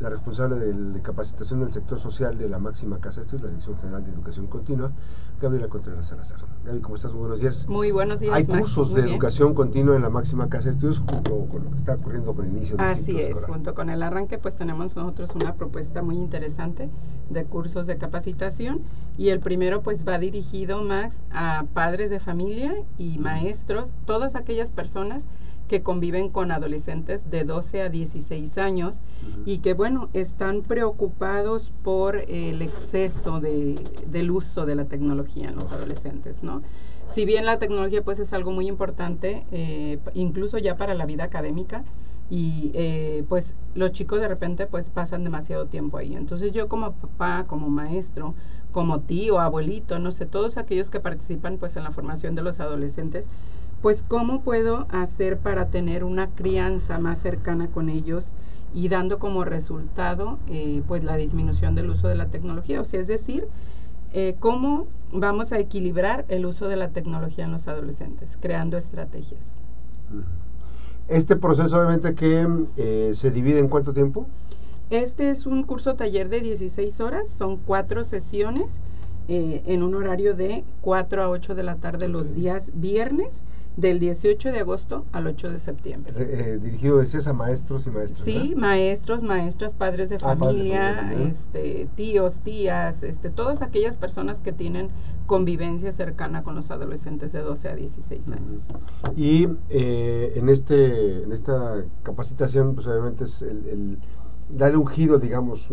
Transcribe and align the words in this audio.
la 0.00 0.08
responsable 0.08 0.56
de, 0.56 1.02
capacitación 1.02 1.60
del 1.60 1.72
sector 1.72 1.98
social 1.98 2.38
de 2.38 2.48
la 2.48 2.58
máxima 2.58 2.98
casa 2.98 3.20
de 3.20 3.26
estudios, 3.26 3.42
la 3.42 3.50
Dirección 3.50 3.78
General 3.78 4.04
de 4.04 4.12
Educación 4.12 4.46
Continua, 4.46 4.92
Gabriela 5.40 5.68
Contreras 5.68 6.06
Salazar. 6.06 6.38
Gaby, 6.64 6.80
¿cómo 6.80 6.96
estás? 6.96 7.12
Muy 7.12 7.20
buenos 7.20 7.40
días. 7.40 7.68
Muy 7.68 7.90
buenos 7.90 8.20
días. 8.20 8.34
Hay 8.34 8.46
cursos 8.46 8.94
de 8.94 9.02
educación 9.02 9.54
continua 9.54 9.96
en 9.96 10.02
la 10.02 10.10
máxima 10.10 10.48
casa 10.48 10.66
de 10.66 10.70
estudios 10.72 10.98
junto 10.98 11.46
con 11.46 11.64
lo 11.64 11.70
que 11.70 11.76
está 11.76 11.94
ocurriendo 11.94 12.34
con 12.34 12.46
el 12.46 12.52
inicio 12.52 12.76
del 12.76 12.86
Así 12.86 13.20
es, 13.20 13.44
junto 13.44 13.74
con 13.74 13.90
el 13.90 14.02
arranque, 14.02 14.38
pues 14.38 14.56
tenemos 14.56 14.94
nosotros 14.94 15.30
una 15.34 15.54
propuesta 15.54 16.02
muy 16.02 16.16
interesante 16.16 16.88
de 17.30 17.44
cursos 17.44 17.86
de 17.86 17.98
capacitación 17.98 18.82
y 19.16 19.28
el 19.28 19.40
primero 19.40 19.82
pues 19.82 20.06
va 20.06 20.18
dirigido, 20.18 20.82
Max, 20.82 21.16
a 21.30 21.64
padres 21.74 22.10
de 22.10 22.20
familia 22.20 22.74
y 22.98 23.18
maestros, 23.18 23.90
todas 24.06 24.34
aquellas 24.34 24.72
personas 24.72 25.24
que 25.68 25.82
conviven 25.82 26.30
con 26.30 26.50
adolescentes 26.50 27.30
de 27.30 27.44
12 27.44 27.82
a 27.82 27.88
16 27.88 28.58
años 28.58 29.00
y 29.46 29.58
que, 29.58 29.74
bueno, 29.74 30.08
están 30.14 30.62
preocupados 30.62 31.72
por 31.82 32.16
el 32.16 32.62
exceso 32.62 33.40
de, 33.40 33.84
del 34.06 34.30
uso 34.30 34.66
de 34.66 34.74
la 34.74 34.86
tecnología 34.86 35.48
en 35.48 35.56
los 35.56 35.70
adolescentes, 35.70 36.42
¿no? 36.42 36.62
Si 37.14 37.24
bien 37.24 37.46
la 37.46 37.58
tecnología 37.58 38.02
pues 38.02 38.18
es 38.18 38.32
algo 38.32 38.50
muy 38.50 38.68
importante, 38.68 39.44
eh, 39.50 39.98
incluso 40.14 40.58
ya 40.58 40.76
para 40.76 40.94
la 40.94 41.06
vida 41.06 41.24
académica, 41.24 41.84
y 42.30 42.70
eh, 42.74 43.24
pues 43.28 43.54
los 43.74 43.92
chicos 43.92 44.20
de 44.20 44.28
repente 44.28 44.66
pues 44.66 44.90
pasan 44.90 45.24
demasiado 45.24 45.66
tiempo 45.66 45.96
ahí. 45.96 46.14
Entonces 46.14 46.52
yo 46.52 46.68
como 46.68 46.92
papá, 46.92 47.44
como 47.46 47.70
maestro, 47.70 48.34
como 48.72 49.00
tío, 49.00 49.40
abuelito, 49.40 49.98
no 49.98 50.12
sé, 50.12 50.26
todos 50.26 50.58
aquellos 50.58 50.90
que 50.90 51.00
participan 51.00 51.56
pues 51.56 51.76
en 51.76 51.84
la 51.84 51.90
formación 51.90 52.34
de 52.34 52.42
los 52.42 52.60
adolescentes, 52.60 53.24
pues 53.82 54.04
cómo 54.06 54.42
puedo 54.42 54.86
hacer 54.90 55.38
para 55.38 55.66
tener 55.68 56.04
una 56.04 56.28
crianza 56.30 56.98
más 56.98 57.20
cercana 57.20 57.68
con 57.68 57.88
ellos 57.88 58.24
y 58.74 58.88
dando 58.88 59.18
como 59.18 59.44
resultado 59.44 60.38
eh, 60.48 60.82
pues 60.86 61.04
la 61.04 61.16
disminución 61.16 61.74
del 61.74 61.90
uso 61.90 62.08
de 62.08 62.16
la 62.16 62.26
tecnología. 62.26 62.80
O 62.80 62.84
sea, 62.84 63.00
es 63.00 63.06
decir, 63.06 63.46
eh, 64.12 64.34
cómo 64.40 64.86
vamos 65.12 65.52
a 65.52 65.58
equilibrar 65.58 66.24
el 66.28 66.44
uso 66.44 66.68
de 66.68 66.76
la 66.76 66.88
tecnología 66.88 67.44
en 67.44 67.52
los 67.52 67.68
adolescentes, 67.68 68.36
creando 68.40 68.76
estrategias. 68.76 69.40
Este 71.06 71.36
proceso 71.36 71.76
obviamente 71.76 72.14
que 72.14 72.46
eh, 72.76 73.12
se 73.14 73.30
divide 73.30 73.60
en 73.60 73.68
cuánto 73.68 73.94
tiempo? 73.94 74.26
Este 74.90 75.30
es 75.30 75.46
un 75.46 75.62
curso 75.62 75.94
taller 75.94 76.28
de 76.28 76.40
16 76.40 77.00
horas, 77.00 77.28
son 77.28 77.58
cuatro 77.58 78.04
sesiones 78.04 78.80
en 79.30 79.82
un 79.82 79.94
horario 79.94 80.34
de 80.34 80.64
4 80.80 81.22
a 81.22 81.28
8 81.28 81.54
de 81.54 81.62
la 81.62 81.76
tarde 81.76 82.08
los 82.08 82.34
días 82.34 82.70
viernes 82.72 83.28
del 83.78 84.00
18 84.00 84.50
de 84.50 84.58
agosto 84.58 85.04
al 85.12 85.28
8 85.28 85.52
de 85.52 85.58
septiembre. 85.60 86.12
Eh, 86.16 86.58
dirigido, 86.60 86.98
decías, 86.98 87.28
a 87.28 87.32
maestros 87.32 87.86
y 87.86 87.90
maestras. 87.90 88.24
Sí, 88.24 88.54
maestros, 88.56 89.22
maestras, 89.22 89.72
padres 89.72 90.08
de 90.08 90.16
ah, 90.16 90.36
familia, 90.36 91.12
este, 91.12 91.88
tíos, 91.94 92.40
tías, 92.40 93.04
este, 93.04 93.30
todas 93.30 93.62
aquellas 93.62 93.94
personas 93.94 94.40
que 94.40 94.52
tienen 94.52 94.88
convivencia 95.26 95.92
cercana 95.92 96.42
con 96.42 96.56
los 96.56 96.72
adolescentes 96.72 97.30
de 97.30 97.40
12 97.40 97.68
a 97.68 97.76
16 97.76 98.28
años. 98.28 98.62
Y 99.16 99.46
eh, 99.68 100.32
en, 100.34 100.48
este, 100.48 101.22
en 101.22 101.30
esta 101.30 101.84
capacitación, 102.02 102.74
pues 102.74 102.88
obviamente 102.88 103.24
es 103.24 103.42
el 103.42 103.98
darle 104.48 104.78
un 104.78 104.86
giro, 104.86 105.18
digamos, 105.18 105.68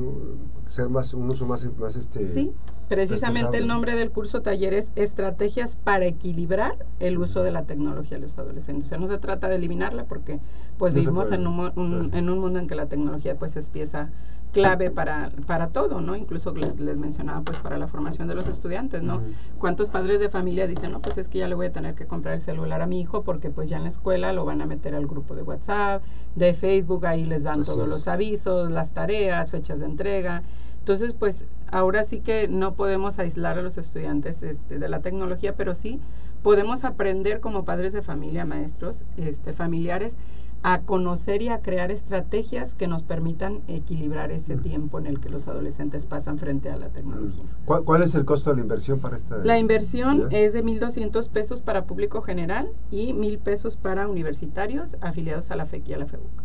ser 0.66 0.90
más 0.90 1.14
un 1.14 1.30
uso 1.30 1.46
más, 1.46 1.66
más 1.78 1.96
este. 1.96 2.34
Sí, 2.34 2.54
precisamente 2.88 3.58
el 3.58 3.68
nombre 3.68 3.96
del 3.96 4.12
curso 4.12 4.42
taller 4.42 4.74
es 4.74 4.88
Estrategias 4.96 5.76
para 5.76 6.06
equilibrar 6.06 6.76
el 7.00 7.18
uso 7.18 7.44
de 7.44 7.52
la 7.52 7.64
tecnología 7.64 8.18
a 8.18 8.20
los 8.20 8.38
adolescentes. 8.38 8.86
O 8.86 8.90
sea, 8.90 8.98
no 8.98 9.08
se 9.08 9.18
trata 9.18 9.50
de 9.50 9.56
eliminarla 9.56 10.06
porque 10.06 10.40
pues 10.78 10.94
vivimos 10.94 11.32
en 11.32 11.48
un, 11.48 12.12
en 12.14 12.30
un 12.30 12.40
mundo 12.40 12.60
en 12.60 12.68
que 12.68 12.76
la 12.76 12.88
tecnología 12.88 13.36
pues 13.36 13.56
es 13.56 13.70
pieza 13.70 14.10
clave 14.56 14.90
para, 14.90 15.32
para 15.46 15.68
todo, 15.68 16.00
¿no? 16.00 16.16
Incluso 16.16 16.56
les, 16.56 16.98
mencionaba, 16.98 17.42
pues, 17.42 17.58
para 17.58 17.78
la 17.78 17.88
formación 17.88 18.30
de 18.30 18.36
los 18.36 18.48
estudiantes, 18.48 19.04
¿no? 19.04 19.22
¿Cuántos 19.60 19.90
padres 19.90 20.22
de 20.22 20.30
familia 20.30 20.66
dicen, 20.66 20.94
no, 20.94 21.02
pues 21.02 21.18
es 21.18 21.28
que 21.28 21.40
ya 21.40 21.48
le 21.50 21.56
voy 21.56 21.66
a 21.66 21.72
tener 21.74 21.94
que 21.94 22.06
comprar 22.06 22.36
el 22.36 22.42
celular 22.42 22.82
a 22.82 22.88
mi 22.88 23.02
hijo 23.02 23.24
porque 23.24 23.50
pues 23.50 23.70
ya 23.70 23.76
en 23.76 23.84
la 23.84 23.90
escuela 23.90 24.32
lo 24.32 24.46
van 24.46 24.62
a 24.62 24.66
meter 24.66 24.96
al 24.96 25.08
grupo 25.08 25.36
de 25.36 25.44
WhatsApp, 25.44 26.04
de 26.36 26.54
Facebook, 26.54 27.06
ahí 27.06 27.26
les 27.26 27.44
dan 27.44 27.66
todos 27.66 27.86
los 27.86 28.08
avisos, 28.08 28.72
las 28.72 28.92
tareas, 28.94 29.52
fechas 29.52 29.80
de 29.80 29.86
entrega. 29.88 30.44
Entonces, 30.86 31.16
pues, 31.18 31.46
ahora 31.72 32.04
sí 32.04 32.20
que 32.20 32.48
no 32.48 32.76
podemos 32.76 33.18
aislar 33.18 33.58
a 33.58 33.64
los 33.64 33.80
estudiantes 33.80 34.44
este, 34.44 34.78
de 34.78 34.88
la 34.88 35.00
tecnología, 35.00 35.56
pero 35.56 35.74
sí 35.74 36.00
podemos 36.44 36.84
aprender 36.84 37.40
como 37.40 37.66
padres 37.66 37.92
de 37.92 38.04
familia, 38.04 38.46
maestros, 38.46 39.04
este, 39.18 39.54
familiares, 39.54 40.14
a 40.62 40.82
conocer 40.82 41.42
y 41.42 41.50
a 41.50 41.64
crear 41.64 41.90
estrategias 41.90 42.76
que 42.76 42.86
nos 42.86 43.02
permitan 43.02 43.62
equilibrar 43.68 44.32
ese 44.32 44.58
tiempo 44.58 45.00
en 45.00 45.08
el 45.08 45.20
que 45.20 45.30
los 45.30 45.48
adolescentes 45.48 46.06
pasan 46.06 46.38
frente 46.38 46.70
a 46.70 46.78
la 46.78 46.90
tecnología. 46.90 47.46
¿Cuál, 47.66 48.04
es 48.04 48.14
el 48.14 48.26
costo 48.26 48.52
de 48.52 48.58
la 48.58 48.62
inversión 48.62 49.00
para 49.00 49.16
esta? 49.16 49.38
La 49.38 49.58
inversión 49.58 50.28
es 50.30 50.54
de 50.54 50.64
1.200 50.64 51.30
pesos 51.30 51.62
para 51.62 51.86
público 51.86 52.22
general 52.22 52.70
y 52.92 53.12
1.000 53.14 53.40
pesos 53.40 53.76
para 53.76 54.08
universitarios 54.08 54.98
afiliados 55.02 55.50
a 55.50 55.56
la 55.56 55.66
FEC 55.66 55.90
y 55.90 55.94
a 55.94 55.98
la 55.98 56.06
FEUC. 56.06 56.44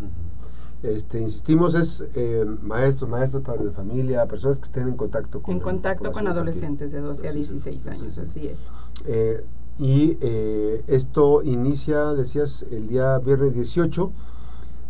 Este, 0.83 1.21
insistimos, 1.21 1.75
es 1.75 2.05
eh, 2.15 2.45
maestros, 2.63 3.11
maestros, 3.11 3.43
padres 3.43 3.67
de 3.67 3.73
familia, 3.73 4.27
personas 4.27 4.59
que 4.59 4.65
estén 4.65 4.89
en 4.89 4.97
contacto 4.97 5.43
con... 5.43 5.55
En 5.55 5.61
contacto 5.61 6.11
con 6.11 6.27
adolescentes 6.27 6.91
de 6.91 7.01
12 7.01 7.29
a 7.29 7.33
16 7.33 7.87
años, 7.87 8.17
así 8.17 8.49
es. 8.49 8.59
Eh, 9.07 9.45
y 9.79 10.17
eh, 10.21 10.83
esto 10.87 11.43
inicia, 11.43 12.13
decías, 12.15 12.65
el 12.71 12.89
día 12.89 13.19
viernes 13.19 13.55
18. 13.55 14.11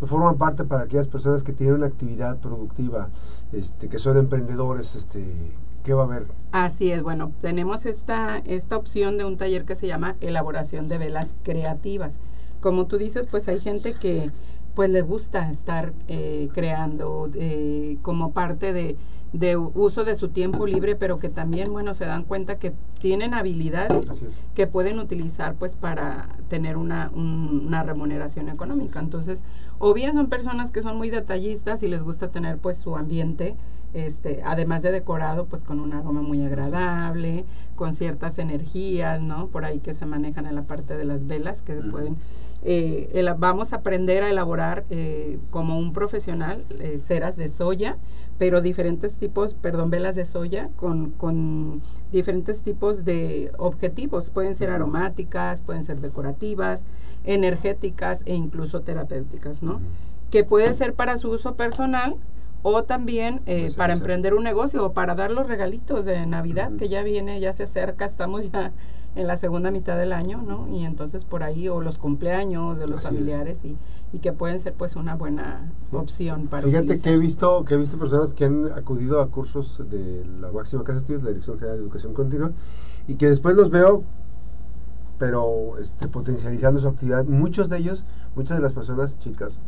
forman 0.06 0.38
parte 0.38 0.64
para 0.64 0.84
aquellas 0.84 1.06
personas 1.08 1.42
que 1.42 1.52
tienen 1.52 1.76
una 1.76 1.86
actividad 1.86 2.38
productiva, 2.38 3.08
este, 3.52 3.88
que 3.88 3.98
son 3.98 4.16
emprendedores, 4.16 4.96
este, 4.96 5.24
¿qué 5.84 5.94
va 5.94 6.02
a 6.02 6.06
haber? 6.06 6.26
Así 6.52 6.90
es, 6.90 7.02
bueno, 7.02 7.32
tenemos 7.40 7.86
esta, 7.86 8.38
esta 8.38 8.76
opción 8.76 9.18
de 9.18 9.24
un 9.24 9.36
taller 9.36 9.64
que 9.64 9.76
se 9.76 9.86
llama 9.86 10.16
elaboración 10.20 10.88
de 10.88 10.98
velas 10.98 11.26
creativas. 11.42 12.12
Como 12.60 12.86
tú 12.86 12.98
dices, 12.98 13.26
pues 13.26 13.48
hay 13.48 13.60
gente 13.60 13.94
que 13.94 14.30
pues 14.74 14.90
le 14.90 15.02
gusta 15.02 15.50
estar 15.50 15.92
eh, 16.08 16.48
creando 16.54 17.28
eh, 17.34 17.98
como 18.02 18.32
parte 18.32 18.72
de 18.72 18.96
de 19.32 19.56
uso 19.56 20.04
de 20.04 20.16
su 20.16 20.28
tiempo 20.28 20.66
libre, 20.66 20.96
pero 20.96 21.18
que 21.18 21.28
también, 21.28 21.72
bueno, 21.72 21.94
se 21.94 22.04
dan 22.04 22.24
cuenta 22.24 22.58
que 22.58 22.72
tienen 22.98 23.34
habilidades 23.34 24.06
que 24.54 24.66
pueden 24.66 24.98
utilizar 24.98 25.54
pues 25.54 25.76
para 25.76 26.28
tener 26.48 26.76
una, 26.76 27.10
una 27.10 27.82
remuneración 27.82 28.48
económica. 28.48 28.98
Entonces, 28.98 29.44
o 29.78 29.94
bien 29.94 30.14
son 30.14 30.28
personas 30.28 30.70
que 30.70 30.82
son 30.82 30.96
muy 30.96 31.10
detallistas 31.10 31.82
y 31.82 31.88
les 31.88 32.02
gusta 32.02 32.28
tener 32.28 32.58
pues 32.58 32.78
su 32.78 32.96
ambiente, 32.96 33.54
este, 33.94 34.42
además 34.44 34.82
de 34.82 34.92
decorado, 34.92 35.46
pues 35.46 35.64
con 35.64 35.80
un 35.80 35.92
aroma 35.92 36.22
muy 36.22 36.42
agradable, 36.44 37.44
con 37.76 37.92
ciertas 37.92 38.38
energías, 38.38 39.20
¿no? 39.20 39.46
Por 39.46 39.64
ahí 39.64 39.78
que 39.78 39.94
se 39.94 40.06
manejan 40.06 40.46
en 40.46 40.54
la 40.54 40.62
parte 40.62 40.96
de 40.96 41.04
las 41.04 41.26
velas, 41.26 41.62
que 41.62 41.74
se 41.74 41.82
pueden 41.82 42.16
eh, 42.62 43.26
vamos 43.38 43.72
a 43.72 43.76
aprender 43.76 44.22
a 44.22 44.30
elaborar 44.30 44.84
eh, 44.90 45.38
como 45.50 45.78
un 45.78 45.92
profesional 45.92 46.64
eh, 46.78 47.00
ceras 47.06 47.36
de 47.36 47.48
soya, 47.48 47.96
pero 48.40 48.62
diferentes 48.62 49.18
tipos, 49.18 49.52
perdón, 49.52 49.90
velas 49.90 50.14
de 50.14 50.24
soya 50.24 50.70
con, 50.76 51.10
con 51.10 51.82
diferentes 52.10 52.62
tipos 52.62 53.04
de 53.04 53.52
objetivos. 53.58 54.30
Pueden 54.30 54.54
ser 54.54 54.70
aromáticas, 54.70 55.60
pueden 55.60 55.84
ser 55.84 56.00
decorativas, 56.00 56.80
energéticas 57.24 58.22
e 58.24 58.34
incluso 58.34 58.80
terapéuticas, 58.80 59.62
¿no? 59.62 59.82
Que 60.30 60.42
puede 60.42 60.72
ser 60.72 60.94
para 60.94 61.18
su 61.18 61.28
uso 61.28 61.54
personal 61.54 62.16
o 62.62 62.84
también 62.84 63.42
eh, 63.44 63.72
para 63.76 63.92
emprender 63.92 64.32
un 64.32 64.42
negocio 64.42 64.86
o 64.86 64.92
para 64.94 65.14
dar 65.14 65.30
los 65.32 65.46
regalitos 65.46 66.06
de 66.06 66.24
Navidad 66.24 66.72
que 66.78 66.88
ya 66.88 67.02
viene, 67.02 67.40
ya 67.40 67.52
se 67.52 67.64
acerca, 67.64 68.06
estamos 68.06 68.50
ya 68.50 68.72
en 69.14 69.26
la 69.26 69.36
segunda 69.36 69.70
mitad 69.70 69.98
del 69.98 70.12
año, 70.12 70.42
¿no? 70.42 70.68
Y 70.68 70.84
entonces 70.84 71.24
por 71.24 71.42
ahí, 71.42 71.68
o 71.68 71.80
los 71.80 71.98
cumpleaños 71.98 72.78
de 72.78 72.86
los 72.86 73.02
familiares 73.02 73.58
y, 73.64 73.76
y, 74.12 74.18
que 74.20 74.32
pueden 74.32 74.60
ser 74.60 74.74
pues 74.74 74.96
una 74.96 75.16
buena 75.16 75.72
opción 75.92 76.46
para 76.46 76.66
Fíjate 76.66 77.00
que 77.00 77.12
he 77.12 77.18
visto 77.18 77.64
que 77.64 77.74
he 77.74 77.76
visto 77.76 77.98
personas 77.98 78.34
que 78.34 78.44
han 78.44 78.70
acudido 78.72 79.20
a 79.20 79.28
cursos 79.28 79.82
de 79.90 80.24
la 80.40 80.52
máxima 80.52 80.84
casa 80.84 80.94
de 80.94 81.00
estudios, 81.00 81.22
la 81.22 81.30
Dirección 81.30 81.58
General 81.58 81.78
de 81.78 81.82
Educación 81.82 82.14
Continua, 82.14 82.52
y 83.08 83.16
que 83.16 83.28
después 83.28 83.56
los 83.56 83.70
veo 83.70 84.04
pero 85.18 85.76
este, 85.78 86.08
potencializando 86.08 86.80
su 86.80 86.88
actividad, 86.88 87.26
muchos 87.26 87.68
de 87.68 87.76
ellos 87.76 88.04
muchas 88.34 88.56
de 88.56 88.62
las 88.62 88.72
personas, 88.72 89.18
chicas 89.18 89.60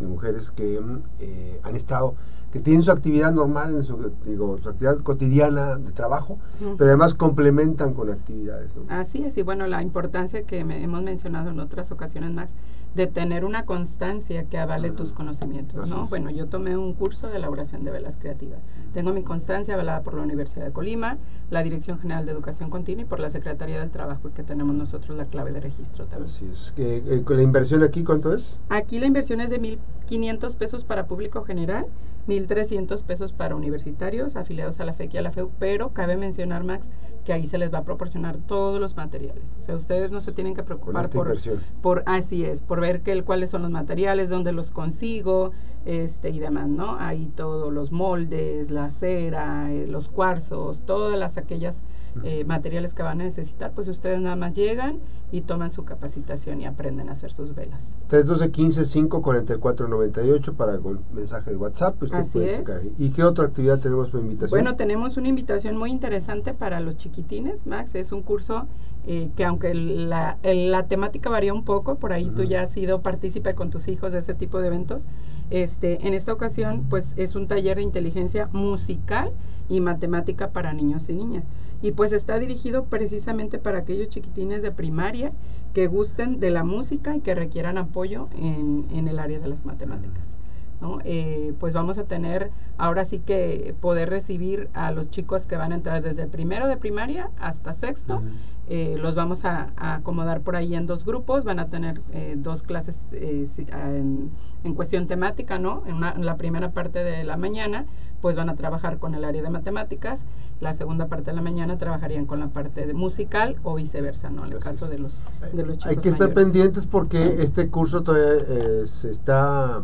y 0.00 0.04
mujeres 0.04 0.50
que 0.50 0.80
mm, 0.80 1.02
eh, 1.20 1.60
han 1.62 1.76
estado 1.76 2.14
que 2.52 2.60
tienen 2.60 2.82
su 2.82 2.90
actividad 2.90 3.32
normal, 3.32 3.74
en 3.74 3.84
su, 3.84 4.10
digo, 4.24 4.58
su 4.58 4.70
actividad 4.70 4.98
cotidiana 4.98 5.76
de 5.76 5.92
trabajo, 5.92 6.38
pero 6.58 6.88
además 6.88 7.12
complementan 7.12 7.92
con 7.92 8.10
actividades. 8.10 8.72
Así 8.88 9.22
es, 9.22 9.36
y 9.36 9.42
bueno, 9.42 9.66
la 9.66 9.82
importancia 9.82 10.42
que 10.44 10.60
hemos 10.60 11.02
mencionado 11.02 11.50
en 11.50 11.60
otras 11.60 11.92
ocasiones, 11.92 12.32
Max, 12.32 12.52
de 12.94 13.06
tener 13.06 13.44
una 13.44 13.64
constancia 13.64 14.44
que 14.44 14.58
avale 14.58 14.90
tus 14.90 15.12
conocimientos, 15.12 15.88
¿no? 15.88 16.06
Bueno, 16.06 16.30
yo 16.30 16.46
tomé 16.46 16.76
un 16.76 16.94
curso 16.94 17.28
de 17.28 17.36
elaboración 17.36 17.84
de 17.84 17.90
velas 17.90 18.16
creativas. 18.16 18.60
Tengo 18.92 19.12
mi 19.12 19.22
constancia 19.22 19.74
avalada 19.74 20.02
por 20.02 20.14
la 20.14 20.22
Universidad 20.22 20.64
de 20.64 20.72
Colima, 20.72 21.18
la 21.50 21.62
Dirección 21.62 21.98
General 21.98 22.26
de 22.26 22.32
Educación 22.32 22.70
Continua 22.70 23.02
y 23.02 23.04
por 23.04 23.20
la 23.20 23.30
Secretaría 23.30 23.78
del 23.78 23.90
Trabajo, 23.90 24.30
que 24.34 24.42
tenemos 24.42 24.74
nosotros 24.74 25.16
la 25.16 25.26
clave 25.26 25.52
de 25.52 25.60
registro 25.60 26.06
también. 26.06 26.30
Así 26.30 26.46
es. 26.50 26.74
Eh, 26.76 27.22
¿La 27.28 27.42
inversión 27.42 27.82
aquí 27.82 28.02
cuánto 28.02 28.34
es? 28.34 28.58
Aquí 28.68 28.98
la 28.98 29.06
inversión 29.06 29.40
es 29.40 29.50
de 29.50 29.60
1.500 29.60 30.56
pesos 30.56 30.84
para 30.84 31.06
público 31.06 31.44
general 31.44 31.86
1.300 32.28 33.02
pesos 33.02 33.32
para 33.32 33.56
universitarios 33.56 34.36
afiliados 34.36 34.78
a 34.80 34.84
la 34.84 34.92
FEC 34.92 35.14
y 35.14 35.18
a 35.18 35.22
la 35.22 35.32
FEU, 35.32 35.50
pero 35.58 35.94
cabe 35.94 36.16
mencionar, 36.16 36.62
Max, 36.62 36.86
que 37.24 37.32
ahí 37.32 37.46
se 37.46 37.56
les 37.56 37.72
va 37.72 37.78
a 37.78 37.84
proporcionar 37.84 38.36
todos 38.36 38.80
los 38.80 38.96
materiales. 38.96 39.56
O 39.58 39.62
sea, 39.62 39.76
ustedes 39.76 40.10
no 40.10 40.20
se 40.20 40.32
tienen 40.32 40.54
que 40.54 40.62
preocupar 40.62 41.08
por, 41.08 41.36
por, 41.80 42.02
así 42.06 42.44
es, 42.44 42.60
por 42.60 42.80
ver 42.80 43.00
que, 43.00 43.22
cuáles 43.22 43.50
son 43.50 43.62
los 43.62 43.70
materiales, 43.70 44.28
dónde 44.28 44.52
los 44.52 44.70
consigo, 44.70 45.52
este 45.86 46.28
y 46.28 46.38
demás, 46.38 46.68
¿no? 46.68 46.96
Ahí 46.98 47.32
todos 47.34 47.72
los 47.72 47.92
moldes, 47.92 48.70
la 48.70 48.90
cera, 48.90 49.72
eh, 49.72 49.86
los 49.86 50.08
cuarzos, 50.08 50.82
todas 50.84 51.18
las 51.18 51.38
aquellas 51.38 51.82
eh, 52.24 52.44
materiales 52.44 52.94
que 52.94 53.02
van 53.02 53.20
a 53.20 53.24
necesitar, 53.24 53.72
pues 53.72 53.88
ustedes 53.88 54.20
nada 54.20 54.36
más 54.36 54.54
llegan 54.54 54.98
y 55.30 55.42
toman 55.42 55.70
su 55.70 55.84
capacitación 55.84 56.60
y 56.60 56.66
aprenden 56.66 57.08
a 57.08 57.12
hacer 57.12 57.32
sus 57.32 57.54
velas. 57.54 57.82
312 58.08 58.50
15 58.50 58.84
5 58.84 59.22
44 59.22 59.88
98 59.88 60.54
para 60.54 60.78
con 60.78 61.00
mensaje 61.12 61.50
de 61.50 61.56
WhatsApp. 61.56 61.96
Pues 61.98 62.12
Así 62.12 62.38
es. 62.40 62.64
¿Y 62.98 63.10
qué 63.10 63.24
otra 63.24 63.44
actividad 63.44 63.78
tenemos 63.78 64.10
por 64.10 64.20
invitación? 64.20 64.50
Bueno, 64.50 64.76
tenemos 64.76 65.16
una 65.16 65.28
invitación 65.28 65.76
muy 65.76 65.90
interesante 65.90 66.54
para 66.54 66.80
los 66.80 66.96
chiquitines, 66.96 67.66
Max. 67.66 67.94
Es 67.94 68.12
un 68.12 68.22
curso 68.22 68.66
eh, 69.06 69.30
que 69.36 69.44
aunque 69.44 69.74
la, 69.74 70.38
la, 70.42 70.86
temática 70.86 71.28
varía 71.28 71.52
un 71.52 71.64
poco, 71.64 71.96
por 71.96 72.12
ahí 72.12 72.30
tú 72.30 72.44
ya 72.44 72.62
has 72.62 72.70
sido 72.70 73.02
partícipe 73.02 73.54
con 73.54 73.70
tus 73.70 73.88
hijos 73.88 74.12
de 74.12 74.18
ese 74.18 74.34
tipo 74.34 74.60
de 74.60 74.68
eventos. 74.68 75.04
Este, 75.50 76.06
en 76.06 76.14
esta 76.14 76.32
ocasión, 76.32 76.86
pues 76.88 77.12
es 77.16 77.34
un 77.34 77.46
taller 77.48 77.76
de 77.76 77.82
inteligencia 77.82 78.48
musical 78.52 79.32
y 79.68 79.80
matemática 79.80 80.50
para 80.50 80.72
niños 80.72 81.08
y 81.08 81.14
niñas 81.14 81.44
y 81.82 81.92
pues 81.92 82.12
está 82.12 82.38
dirigido 82.38 82.84
precisamente 82.84 83.58
para 83.58 83.78
aquellos 83.78 84.08
chiquitines 84.08 84.62
de 84.62 84.72
primaria 84.72 85.32
que 85.74 85.86
gusten 85.86 86.40
de 86.40 86.50
la 86.50 86.64
música 86.64 87.16
y 87.16 87.20
que 87.20 87.34
requieran 87.34 87.78
apoyo 87.78 88.28
en, 88.36 88.86
en 88.92 89.08
el 89.08 89.18
área 89.18 89.38
de 89.38 89.48
las 89.48 89.64
matemáticas. 89.64 90.37
¿No? 90.80 90.98
Eh, 91.04 91.54
pues 91.58 91.74
vamos 91.74 91.98
a 91.98 92.04
tener 92.04 92.50
ahora 92.76 93.04
sí 93.04 93.18
que 93.18 93.74
poder 93.80 94.10
recibir 94.10 94.68
a 94.74 94.92
los 94.92 95.10
chicos 95.10 95.46
que 95.46 95.56
van 95.56 95.72
a 95.72 95.76
entrar 95.76 96.02
desde 96.02 96.26
primero 96.26 96.68
de 96.68 96.76
primaria 96.76 97.30
hasta 97.40 97.74
sexto. 97.74 98.22
Eh, 98.70 98.96
los 98.98 99.14
vamos 99.14 99.46
a, 99.46 99.72
acomodar 99.76 100.42
por 100.42 100.54
ahí 100.54 100.74
en 100.74 100.86
dos 100.86 101.06
grupos, 101.06 101.44
van 101.44 101.58
a 101.58 101.68
tener 101.68 102.02
eh, 102.12 102.34
dos 102.36 102.62
clases 102.62 102.98
en, 103.12 104.30
en, 104.62 104.74
cuestión 104.74 105.06
temática, 105.06 105.58
¿no? 105.58 105.84
En, 105.86 106.04
en, 106.04 106.26
la 106.26 106.36
primera 106.36 106.70
parte 106.72 107.02
de 107.02 107.24
la 107.24 107.38
mañana, 107.38 107.86
pues 108.20 108.36
van 108.36 108.50
a 108.50 108.56
trabajar 108.56 108.98
con 108.98 109.14
el 109.14 109.24
área 109.24 109.42
de 109.42 109.48
matemáticas, 109.48 110.26
la 110.60 110.74
segunda 110.74 111.06
parte 111.06 111.30
de 111.30 111.36
la 111.36 111.42
mañana 111.42 111.78
trabajarían 111.78 112.26
con 112.26 112.40
la 112.40 112.48
parte 112.48 112.86
de 112.86 112.92
musical 112.92 113.56
o 113.62 113.74
viceversa, 113.74 114.28
¿no? 114.28 114.44
En 114.44 114.52
el 114.52 114.58
caso 114.58 114.86
de 114.86 114.98
los, 114.98 115.22
de 115.54 115.64
los 115.64 115.78
chicos 115.78 115.90
Hay 115.90 115.96
que 115.96 116.10
estar 116.10 116.34
pendientes 116.34 116.84
porque 116.84 117.42
este 117.42 117.70
curso 117.70 118.02
todavía 118.02 118.86
se 118.86 119.12
está 119.12 119.82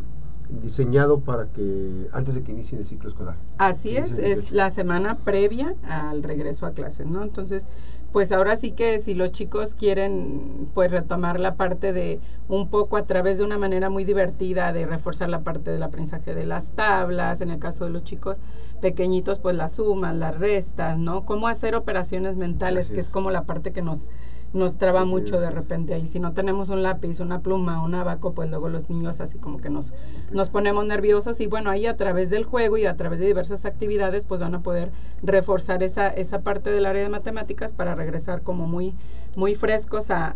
diseñado 0.49 1.21
para 1.21 1.47
que 1.47 2.09
antes 2.13 2.35
de 2.35 2.43
que 2.43 2.53
inicie 2.53 2.79
el 2.79 2.85
ciclo 2.85 3.09
escolar. 3.09 3.37
Así 3.59 3.97
es, 3.97 4.13
es 4.13 4.53
la 4.53 4.71
semana 4.71 5.17
previa 5.17 5.75
al 5.89 6.23
regreso 6.23 6.67
a 6.67 6.73
clases, 6.73 7.07
¿no? 7.07 7.23
Entonces, 7.23 7.67
pues 8.13 8.31
ahora 8.31 8.57
sí 8.57 8.71
que 8.71 9.01
si 9.01 9.15
los 9.15 9.33
chicos 9.33 9.75
quieren 9.75 10.69
pues 10.73 10.93
retomar 10.93 11.41
la 11.41 11.57
parte 11.57 11.93
de 11.93 12.21
un 12.47 12.69
poco 12.69 12.97
a 12.97 13.07
través 13.07 13.39
de 13.39 13.45
una 13.45 13.59
manera 13.59 13.91
muy 13.91 14.05
divertida 14.05 14.73
de 14.73 14.87
reforzar 14.87 15.29
la 15.29 15.41
parte 15.41 15.73
del 15.73 15.83
aprendizaje 15.83 16.33
de 16.33 16.47
las 16.47 16.67
tablas, 16.77 17.41
en 17.41 17.51
el 17.51 17.59
caso 17.59 17.85
de 17.85 17.91
los 17.91 18.05
chicos 18.05 18.37
pequeñitos 18.81 19.41
pues 19.41 19.57
las 19.57 19.75
sumas, 19.75 20.15
las 20.15 20.39
restas, 20.39 20.97
¿no? 20.97 21.25
Cómo 21.25 21.49
hacer 21.49 21.75
operaciones 21.75 22.37
mentales, 22.37 22.89
que 22.89 23.01
es 23.01 23.09
como 23.09 23.33
la 23.33 23.43
parte 23.45 23.73
que 23.73 23.83
nos 23.83 24.09
nos 24.55 24.79
traba 24.79 25.05
mucho 25.05 25.39
de 25.41 25.51
repente 25.51 25.95
ahí. 25.95 26.07
Si 26.07 26.21
no 26.21 26.33
tenemos 26.33 26.71
un 26.71 26.83
lápiz, 26.83 27.21
una 27.21 27.41
pluma, 27.41 27.83
un 27.83 27.95
abaco, 27.95 28.33
pues 28.33 28.49
luego 28.49 28.69
los 28.69 28.89
niños 28.89 29.21
así 29.21 29.37
como 29.39 29.59
que 29.59 29.69
nos, 29.69 29.93
nos 30.31 30.49
ponemos 30.49 30.87
nerviosos 30.87 31.41
y 31.41 31.47
bueno, 31.47 31.71
ahí 31.71 31.87
a 31.87 31.97
través 31.97 32.31
del 32.31 32.45
juego 32.45 32.77
y 32.79 32.87
a 32.87 32.97
través 32.97 33.19
de 33.19 33.27
diversas 33.27 33.65
actividades 33.65 34.27
pues 34.27 34.41
van 34.41 34.55
a 34.55 34.63
poder 34.63 34.93
reforzar 35.23 35.83
esa, 35.83 36.09
esa 36.09 36.41
parte 36.41 36.71
del 36.71 36.87
área 36.87 37.03
de 37.03 37.09
matemáticas 37.09 37.73
para 37.73 37.95
regresar 37.97 38.43
como 38.43 38.67
muy, 38.67 38.95
muy 39.37 39.57
frescos 39.57 40.11
a, 40.11 40.35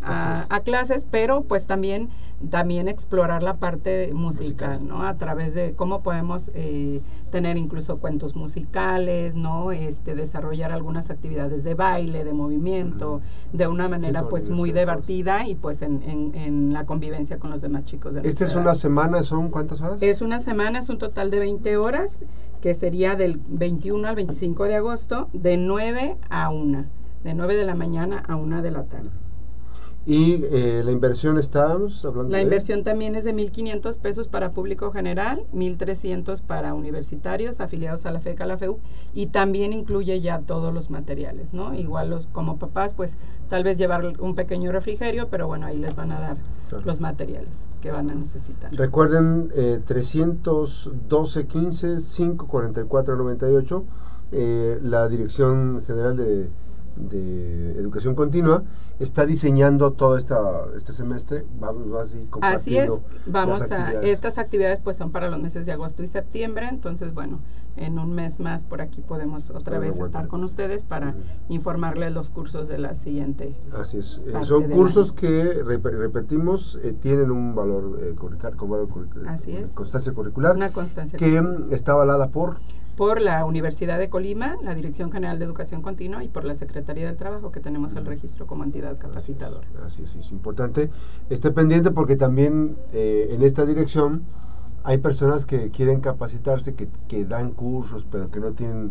a, 0.50 0.60
clases, 0.60 1.06
pero 1.08 1.42
pues 1.42 1.66
también, 1.66 2.10
también 2.50 2.86
explorar 2.86 3.42
la 3.42 3.56
parte 3.56 4.12
musical, 4.14 4.86
¿no? 4.86 5.02
A 5.02 5.16
través 5.16 5.54
de 5.54 5.74
cómo 5.74 6.02
podemos 6.02 6.50
eh, 6.54 7.00
tener 7.30 7.56
incluso 7.56 7.98
cuentos 7.98 8.36
musicales, 8.36 9.34
¿no? 9.34 9.72
Este, 9.72 10.14
desarrollar 10.14 10.70
algunas 10.70 11.10
actividades 11.10 11.64
de 11.64 11.74
baile, 11.74 12.24
de 12.24 12.32
movimiento, 12.32 13.20
de 13.52 13.66
una 13.66 13.88
manera 13.88 14.28
pues 14.28 14.48
muy 14.48 14.70
divertida 14.70 15.46
y 15.48 15.56
pues 15.56 15.82
en, 15.82 16.02
en, 16.04 16.72
la 16.72 16.86
convivencia 16.86 17.38
con 17.38 17.50
los 17.50 17.60
demás 17.60 17.84
chicos 17.84 18.14
de 18.14 18.28
¿Esta 18.28 18.44
es 18.44 18.54
una 18.54 18.74
semana? 18.74 19.22
¿Son 19.22 19.48
cuántas 19.48 19.80
horas? 19.80 20.00
Es 20.02 20.20
una 20.20 20.38
semana, 20.38 20.78
es 20.78 20.88
un 20.88 20.98
total 20.98 21.30
de 21.30 21.40
20 21.40 21.76
horas, 21.76 22.18
que 22.60 22.74
sería 22.74 23.16
del 23.16 23.40
21 23.48 24.06
al 24.06 24.14
25 24.14 24.64
de 24.64 24.76
agosto, 24.76 25.28
de 25.32 25.56
9 25.56 26.16
a 26.30 26.50
1, 26.50 26.84
de 27.24 27.34
9 27.34 27.56
de 27.56 27.64
la 27.64 27.74
mañana 27.74 28.22
a 28.28 28.36
1 28.36 28.62
de 28.62 28.70
la 28.70 28.84
tarde. 28.84 29.10
Y 30.08 30.42
eh, 30.50 30.80
la 30.86 30.90
inversión 30.90 31.36
estamos 31.36 32.02
hablando. 32.02 32.30
La 32.30 32.40
inversión 32.40 32.82
también 32.82 33.14
es 33.14 33.24
de 33.24 33.34
1.500 33.34 33.98
pesos 33.98 34.26
para 34.26 34.52
público 34.52 34.90
general, 34.90 35.44
1.300 35.52 36.40
para 36.40 36.72
universitarios 36.72 37.60
afiliados 37.60 38.06
a 38.06 38.10
la 38.10 38.18
FECA, 38.18 38.46
la 38.46 38.56
FEU, 38.56 38.78
y 39.12 39.26
también 39.26 39.74
incluye 39.74 40.18
ya 40.22 40.40
todos 40.40 40.72
los 40.72 40.88
materiales, 40.88 41.52
¿no? 41.52 41.74
Igual 41.74 42.08
los 42.08 42.26
como 42.28 42.56
papás, 42.56 42.94
pues 42.94 43.18
tal 43.50 43.64
vez 43.64 43.76
llevar 43.76 44.18
un 44.18 44.34
pequeño 44.34 44.72
refrigerio, 44.72 45.28
pero 45.28 45.46
bueno, 45.46 45.66
ahí 45.66 45.76
les 45.76 45.94
van 45.94 46.12
a 46.12 46.20
dar 46.20 46.36
los 46.86 47.00
materiales 47.00 47.52
que 47.82 47.92
van 47.92 48.08
a 48.08 48.14
necesitar. 48.14 48.72
Recuerden, 48.72 49.52
eh, 49.54 49.82
312 49.84 51.46
15 51.46 51.98
544 52.16 53.14
98, 53.14 53.84
la 54.84 55.06
Dirección 55.06 55.82
General 55.86 56.16
de 56.16 56.48
de 56.98 57.72
Educación 57.72 58.14
Continua 58.14 58.64
está 58.98 59.26
diseñando 59.26 59.92
todo 59.92 60.16
esta, 60.16 60.38
este 60.76 60.92
semestre. 60.92 61.44
Vamos 61.60 62.02
así 62.02 62.28
Así 62.40 62.76
es, 62.76 62.90
vamos 63.26 63.62
a, 63.62 63.92
estas 64.02 64.38
actividades 64.38 64.80
pues 64.80 64.96
son 64.96 65.10
para 65.10 65.30
los 65.30 65.40
meses 65.40 65.66
de 65.66 65.72
agosto 65.72 66.02
y 66.02 66.08
septiembre, 66.08 66.68
entonces 66.68 67.14
bueno, 67.14 67.38
en 67.76 67.98
un 67.98 68.14
mes 68.14 68.40
más 68.40 68.64
por 68.64 68.80
aquí 68.80 69.00
podemos 69.00 69.50
otra 69.50 69.78
vez 69.78 69.96
estar 69.98 70.26
con 70.26 70.42
ustedes 70.42 70.84
para 70.84 71.14
informarles 71.48 72.12
los 72.12 72.30
cursos 72.30 72.68
de 72.68 72.78
la 72.78 72.94
siguiente. 72.94 73.54
Así 73.72 73.98
es, 73.98 74.20
eh, 74.26 74.32
son 74.42 74.64
cursos 74.64 75.12
que 75.12 75.62
repetimos, 75.64 76.78
eh, 76.82 76.92
tienen 77.00 77.30
un 77.30 77.54
valor 77.54 78.00
eh, 78.02 78.14
curricular, 78.14 78.56
con 78.56 78.70
valor 78.70 78.88
Así 79.28 79.56
es. 79.56 79.72
constancia 79.72 80.12
curricular, 80.12 80.56
Una 80.56 80.72
constancia 80.72 81.18
que 81.18 81.42
está 81.70 81.92
avalada 81.92 82.28
por 82.30 82.56
por 82.98 83.20
la 83.20 83.44
Universidad 83.44 83.96
de 83.96 84.10
Colima, 84.10 84.56
la 84.60 84.74
Dirección 84.74 85.12
General 85.12 85.38
de 85.38 85.44
Educación 85.44 85.82
Continua 85.82 86.24
y 86.24 86.28
por 86.28 86.44
la 86.44 86.54
Secretaría 86.54 87.06
del 87.06 87.16
Trabajo, 87.16 87.52
que 87.52 87.60
tenemos 87.60 87.94
el 87.94 88.04
registro 88.04 88.48
como 88.48 88.64
entidad 88.64 88.98
capacitadora. 88.98 89.68
Así 89.86 90.02
es, 90.02 90.16
es, 90.16 90.32
importante. 90.32 90.90
Esté 91.30 91.52
pendiente 91.52 91.92
porque 91.92 92.16
también 92.16 92.76
eh, 92.92 93.28
en 93.30 93.44
esta 93.44 93.64
dirección 93.64 94.24
hay 94.82 94.98
personas 94.98 95.46
que 95.46 95.70
quieren 95.70 96.00
capacitarse, 96.00 96.74
que, 96.74 96.88
que 97.06 97.24
dan 97.24 97.52
cursos, 97.52 98.04
pero 98.10 98.32
que 98.32 98.40
no 98.40 98.50
tienen 98.52 98.90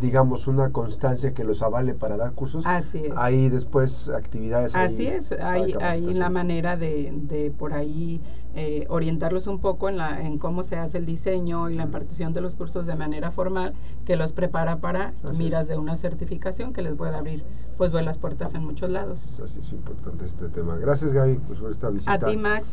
digamos, 0.00 0.46
una 0.46 0.70
constancia 0.70 1.34
que 1.34 1.44
los 1.44 1.60
avale 1.62 1.94
para 1.94 2.16
dar 2.16 2.32
cursos. 2.32 2.64
Así 2.66 2.98
es. 3.04 3.12
Hay 3.16 3.48
después 3.48 4.08
actividades. 4.08 4.74
Así 4.74 5.06
es, 5.06 5.32
hay, 5.32 5.74
hay 5.80 6.14
la 6.14 6.30
manera 6.30 6.76
de, 6.76 7.12
de 7.12 7.50
por 7.50 7.74
ahí 7.74 8.20
eh, 8.54 8.86
orientarlos 8.88 9.46
un 9.46 9.60
poco 9.60 9.88
en, 9.88 9.96
la, 9.96 10.20
en 10.20 10.38
cómo 10.38 10.64
se 10.64 10.76
hace 10.76 10.98
el 10.98 11.06
diseño 11.06 11.70
y 11.70 11.74
la 11.74 11.84
impartición 11.84 12.32
de 12.32 12.40
los 12.40 12.56
cursos 12.56 12.86
de 12.86 12.96
manera 12.96 13.30
formal 13.30 13.74
que 14.04 14.16
los 14.16 14.32
prepara 14.32 14.78
para 14.78 15.12
miras 15.38 15.68
de 15.68 15.78
una 15.78 15.96
certificación 15.96 16.72
que 16.72 16.82
les 16.82 16.94
puede 16.94 17.16
abrir 17.16 17.44
pues 17.76 17.92
buenas 17.92 18.18
puertas 18.18 18.54
en 18.54 18.64
muchos 18.64 18.90
lados. 18.90 19.22
Así 19.42 19.60
es 19.60 19.72
importante 19.72 20.24
este 20.24 20.48
tema. 20.48 20.76
Gracias 20.76 21.12
Gaby 21.12 21.38
pues, 21.46 21.60
por 21.60 21.70
esta 21.70 21.90
visita. 21.90 22.12
A 22.12 22.18
ti 22.18 22.36
Max 22.36 22.72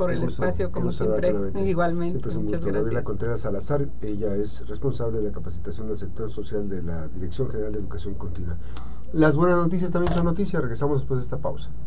por 0.00 0.10
el 0.10 0.22
espacio, 0.22 0.72
como 0.72 0.92
siempre. 0.92 1.28
Igualmente. 1.62 2.18
Siempre 2.18 2.42
muchas 2.42 2.60
gracias. 2.60 2.74
Gabriela 2.74 3.02
Contreras 3.04 3.40
Salazar, 3.42 3.86
ella 4.00 4.34
es 4.34 4.66
responsable 4.66 5.18
de 5.18 5.24
la 5.24 5.32
capacitación 5.32 5.88
del 5.88 5.98
sector 5.98 6.30
social 6.30 6.68
de 6.68 6.82
la 6.82 7.08
Dirección 7.08 7.50
General 7.50 7.72
de 7.72 7.78
Educación 7.80 8.14
Continua. 8.14 8.56
Las 9.12 9.36
buenas 9.36 9.58
noticias 9.58 9.90
también 9.90 10.14
son 10.14 10.24
noticias. 10.24 10.62
Regresamos 10.62 11.00
después 11.00 11.20
de 11.20 11.24
esta 11.24 11.38
pausa. 11.38 11.70